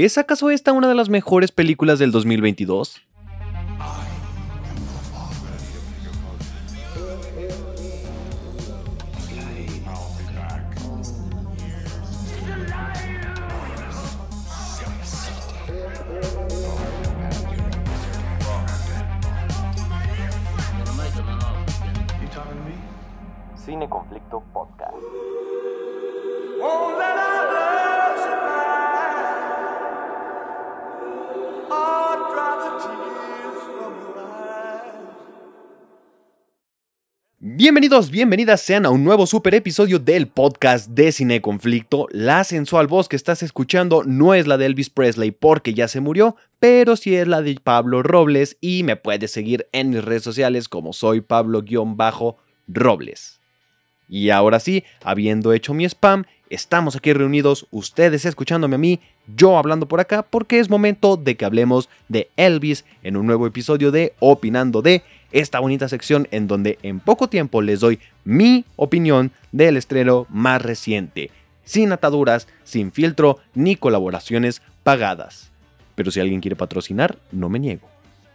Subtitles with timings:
[0.00, 3.02] ¿Es acaso esta una de las mejores películas del 2022?
[23.56, 25.37] Cine Conflicto Podcast.
[37.58, 42.06] Bienvenidos, bienvenidas sean a un nuevo super episodio del podcast de Cine Conflicto.
[42.12, 45.98] La sensual voz que estás escuchando no es la de Elvis Presley porque ya se
[45.98, 50.22] murió, pero sí es la de Pablo Robles y me puedes seguir en mis redes
[50.22, 51.80] sociales como soy Pablo-Robles.
[54.08, 59.00] Y ahora sí, habiendo hecho mi spam, estamos aquí reunidos, ustedes escuchándome a mí,
[59.36, 63.48] yo hablando por acá, porque es momento de que hablemos de Elvis en un nuevo
[63.48, 68.64] episodio de Opinando de esta bonita sección en donde en poco tiempo les doy mi
[68.76, 71.30] opinión del estreno más reciente,
[71.64, 75.50] sin ataduras, sin filtro ni colaboraciones pagadas.
[75.94, 77.88] Pero si alguien quiere patrocinar, no me niego.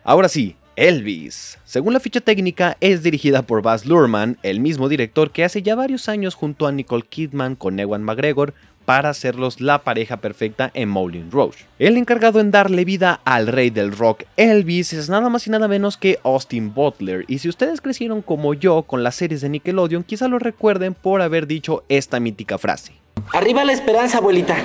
[0.04, 1.60] Ahora sí, Elvis.
[1.66, 5.76] Según la ficha técnica, es dirigida por Baz Luhrmann, el mismo director que hace ya
[5.76, 8.54] varios años junto a Nicole Kidman con Ewan McGregor
[8.86, 11.66] para hacerlos la pareja perfecta en Moulin Rouge.
[11.80, 15.68] El encargado en darle vida al rey del rock Elvis es nada más y nada
[15.68, 20.04] menos que Austin Butler, y si ustedes crecieron como yo con las series de Nickelodeon,
[20.04, 22.94] quizá lo recuerden por haber dicho esta mítica frase.
[23.34, 24.58] Arriba la esperanza, abuelita.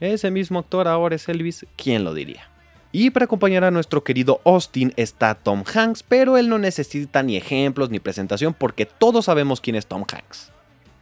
[0.00, 2.50] Ese mismo actor ahora es Elvis, ¿quién lo diría?
[2.92, 7.36] Y para acompañar a nuestro querido Austin está Tom Hanks, pero él no necesita ni
[7.36, 10.52] ejemplos ni presentación porque todos sabemos quién es Tom Hanks.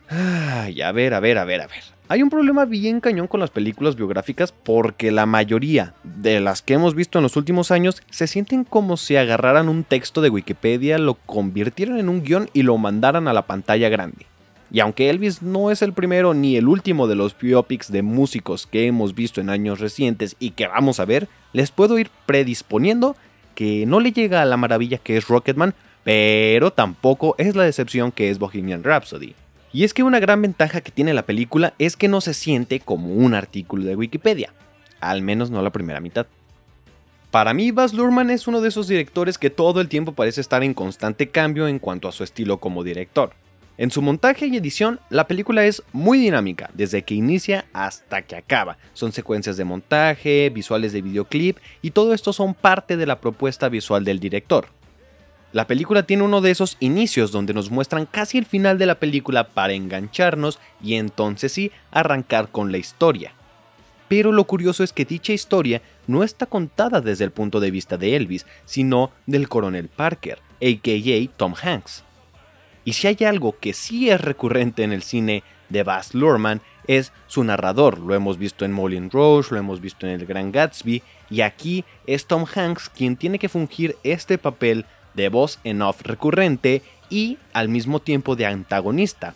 [0.08, 1.94] Ay, a ver, a ver, a ver, a ver.
[2.06, 6.74] Hay un problema bien cañón con las películas biográficas porque la mayoría de las que
[6.74, 10.98] hemos visto en los últimos años se sienten como si agarraran un texto de Wikipedia,
[10.98, 14.26] lo convirtieran en un guion y lo mandaran a la pantalla grande.
[14.70, 18.66] Y aunque Elvis no es el primero ni el último de los biopics de músicos
[18.66, 23.16] que hemos visto en años recientes y que vamos a ver, les puedo ir predisponiendo
[23.54, 28.12] que no le llega a la maravilla que es Rocketman, pero tampoco es la decepción
[28.12, 29.34] que es Bohemian Rhapsody.
[29.74, 32.78] Y es que una gran ventaja que tiene la película es que no se siente
[32.78, 34.54] como un artículo de Wikipedia,
[35.00, 36.28] al menos no la primera mitad.
[37.32, 40.62] Para mí, Baz Luhrmann es uno de esos directores que todo el tiempo parece estar
[40.62, 43.32] en constante cambio en cuanto a su estilo como director.
[43.76, 48.36] En su montaje y edición, la película es muy dinámica, desde que inicia hasta que
[48.36, 48.78] acaba.
[48.92, 53.68] Son secuencias de montaje, visuales de videoclip y todo esto son parte de la propuesta
[53.68, 54.68] visual del director.
[55.54, 58.97] La película tiene uno de esos inicios donde nos muestran casi el final de la
[58.97, 63.34] película para engancharnos y entonces sí arrancar con la historia.
[64.09, 67.97] Pero lo curioso es que dicha historia no está contada desde el punto de vista
[67.97, 72.03] de Elvis, sino del coronel Parker, aka Tom Hanks.
[72.84, 77.12] Y si hay algo que sí es recurrente en el cine de Baz Luhrmann es
[77.28, 78.00] su narrador.
[78.00, 81.00] Lo hemos visto en Moulin Rouge, lo hemos visto en El Gran Gatsby
[81.31, 86.02] y aquí es Tom Hanks quien tiene que fungir este papel de voz en off
[86.02, 89.34] recurrente y al mismo tiempo de antagonista.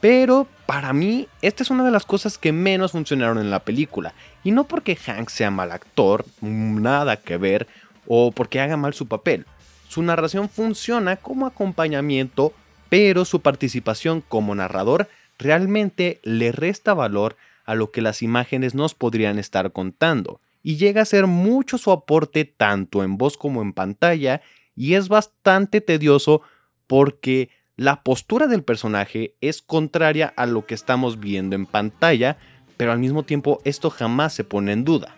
[0.00, 4.14] Pero para mí, esta es una de las cosas que menos funcionaron en la película.
[4.42, 7.66] Y no porque Hank sea mal actor, nada que ver,
[8.06, 9.44] o porque haga mal su papel.
[9.88, 12.54] Su narración funciona como acompañamiento,
[12.88, 18.94] pero su participación como narrador realmente le resta valor a lo que las imágenes nos
[18.94, 20.40] podrían estar contando.
[20.62, 24.42] Y llega a ser mucho su aporte tanto en voz como en pantalla
[24.80, 26.40] y es bastante tedioso
[26.86, 32.38] porque la postura del personaje es contraria a lo que estamos viendo en pantalla,
[32.78, 35.14] pero al mismo tiempo esto jamás se pone en duda.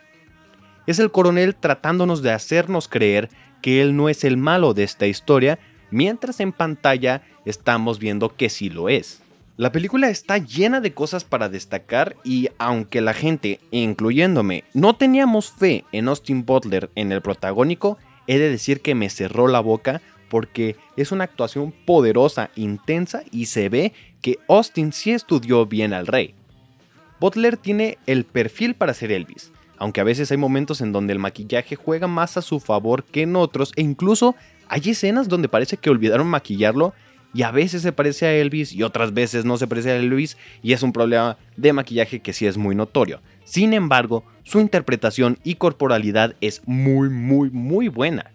[0.89, 3.31] Es el coronel tratándonos de hacernos creer
[3.63, 5.61] que él no es el malo de esta historia,
[5.93, 9.23] mientras en pantalla estamos viendo que sí lo es.
[9.57, 15.53] La película está llena de cosas para destacar y aunque la gente, incluyéndome, no teníamos
[15.53, 17.97] fe en Austin Butler en el protagónico,
[18.27, 23.47] he de decir que me cerró la boca porque es una actuación poderosa, intensa y
[23.47, 23.93] se ve
[24.23, 26.35] que Austin sí estudió bien al rey.
[27.21, 31.19] Butler tiene el perfil para ser Elvis, aunque a veces hay momentos en donde el
[31.19, 34.35] maquillaje juega más a su favor que en otros e incluso
[34.69, 36.95] hay escenas donde parece que olvidaron maquillarlo
[37.35, 40.37] y a veces se parece a Elvis y otras veces no se parece a Elvis
[40.63, 43.21] y es un problema de maquillaje que sí es muy notorio.
[43.45, 48.31] Sin embargo, su interpretación y corporalidad es muy muy muy buena.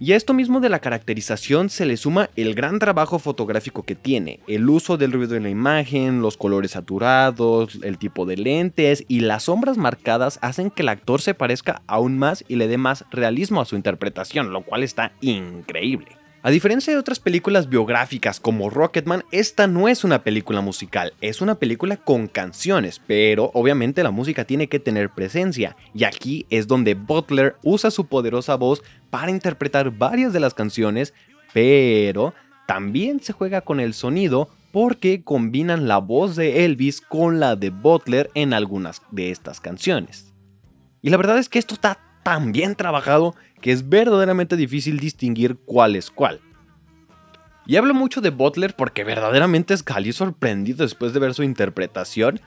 [0.00, 3.94] Y a esto mismo de la caracterización se le suma el gran trabajo fotográfico que
[3.94, 9.04] tiene, el uso del ruido en la imagen, los colores saturados, el tipo de lentes
[9.06, 12.76] y las sombras marcadas hacen que el actor se parezca aún más y le dé
[12.76, 16.23] más realismo a su interpretación, lo cual está increíble.
[16.46, 21.40] A diferencia de otras películas biográficas como Rocketman, esta no es una película musical, es
[21.40, 26.66] una película con canciones, pero obviamente la música tiene que tener presencia, y aquí es
[26.66, 31.14] donde Butler usa su poderosa voz para interpretar varias de las canciones,
[31.54, 32.34] pero
[32.66, 37.70] también se juega con el sonido porque combinan la voz de Elvis con la de
[37.70, 40.34] Butler en algunas de estas canciones.
[41.00, 45.56] Y la verdad es que esto está tan bien trabajado que es verdaderamente difícil distinguir
[45.56, 46.38] cuál es cuál.
[47.64, 52.42] Y hablo mucho de Butler porque verdaderamente salí sorprendido después de ver su interpretación.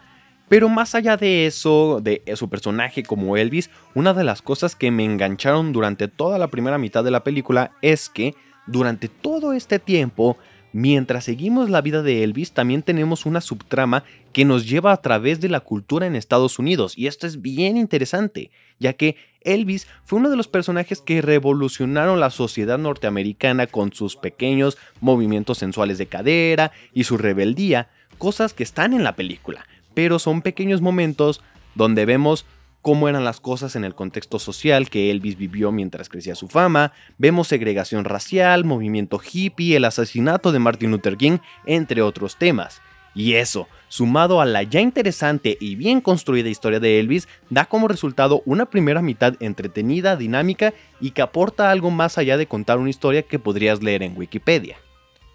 [0.48, 4.92] Pero más allá de eso, de su personaje como Elvis, una de las cosas que
[4.92, 8.36] me engancharon durante toda la primera mitad de la película es que
[8.68, 10.38] durante todo este tiempo
[10.79, 15.41] Mientras seguimos la vida de Elvis, también tenemos una subtrama que nos lleva a través
[15.41, 20.19] de la cultura en Estados Unidos, y esto es bien interesante, ya que Elvis fue
[20.19, 26.06] uno de los personajes que revolucionaron la sociedad norteamericana con sus pequeños movimientos sensuales de
[26.06, 27.89] cadera y su rebeldía,
[28.19, 29.65] cosas que están en la película,
[29.95, 31.41] pero son pequeños momentos
[31.74, 32.45] donde vemos
[32.88, 36.94] cómo eran las cosas en el contexto social que Elvis vivió mientras crecía su fama,
[37.18, 42.81] vemos segregación racial, movimiento hippie, el asesinato de Martin Luther King, entre otros temas.
[43.13, 47.89] Y eso, sumado a la ya interesante y bien construida historia de Elvis, da como
[47.89, 52.89] resultado una primera mitad entretenida, dinámica y que aporta algo más allá de contar una
[52.89, 54.78] historia que podrías leer en Wikipedia.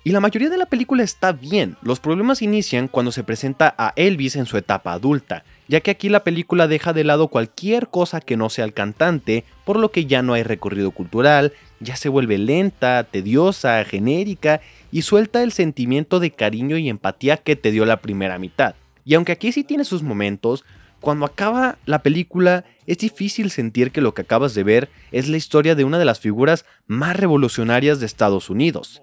[0.04, 3.92] Y la mayoría de la película está bien, los problemas inician cuando se presenta a
[3.94, 8.20] Elvis en su etapa adulta, ya que aquí la película deja de lado cualquier cosa
[8.20, 12.10] que no sea el cantante, por lo que ya no hay recorrido cultural, ya se
[12.10, 14.60] vuelve lenta, tediosa, genérica
[14.90, 18.74] y suelta el sentimiento de cariño y empatía que te dio la primera mitad.
[19.06, 20.62] Y aunque aquí sí tiene sus momentos,
[21.00, 25.38] cuando acaba la película es difícil sentir que lo que acabas de ver es la
[25.38, 29.00] historia de una de las figuras más revolucionarias de Estados Unidos.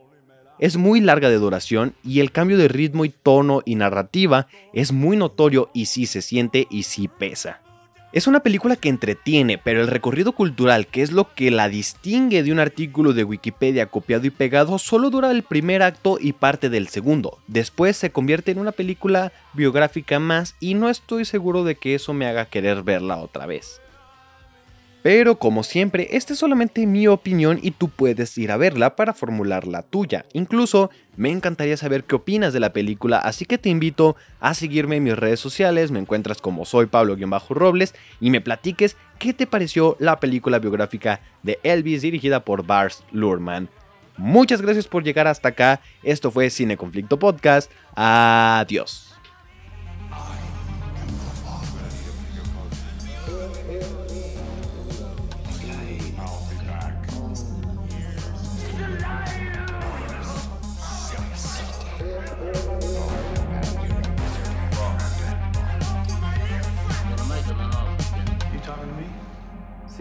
[0.59, 4.91] Es muy larga de duración y el cambio de ritmo y tono y narrativa es
[4.91, 7.61] muy notorio y sí se siente y sí pesa.
[8.11, 12.41] Es una película que entretiene, pero el recorrido cultural, que es lo que la distingue
[12.41, 16.71] de un artículo de Wikipedia copiado y pegado, solo dura el primer acto y parte
[16.71, 17.37] del segundo.
[17.47, 22.13] Después se convierte en una película biográfica más y no estoy seguro de que eso
[22.13, 23.79] me haga querer verla otra vez.
[25.01, 29.13] Pero como siempre, esta es solamente mi opinión y tú puedes ir a verla para
[29.13, 30.25] formular la tuya.
[30.33, 34.97] Incluso me encantaría saber qué opinas de la película, así que te invito a seguirme
[34.97, 39.95] en mis redes sociales, me encuentras como soy Pablo-Robles y me platiques qué te pareció
[39.99, 43.69] la película biográfica de Elvis dirigida por Bars Luhrmann.
[44.17, 49.08] Muchas gracias por llegar hasta acá, esto fue Cine Conflicto Podcast, adiós.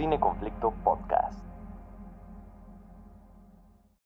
[0.09, 1.18] Cine Conflicto Podcast.